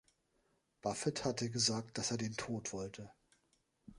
Buffet 0.81 1.25
hatte 1.25 1.51
gesagt, 1.51 1.99
dass 1.99 2.09
er 2.09 2.17
den 2.17 2.35
Tod 2.35 2.73
wollte. 2.73 3.11